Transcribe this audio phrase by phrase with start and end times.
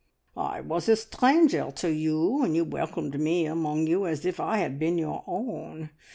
[0.35, 4.57] "I was a stranger to you, and you welcomed me among you as if I
[4.57, 5.91] had been your own.